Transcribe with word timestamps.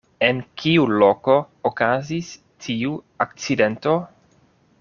En 0.27 0.37
kiu 0.61 0.85
loko 1.03 1.35
okazis 1.71 2.31
tiu 2.67 2.97
akcidento? 3.27 3.99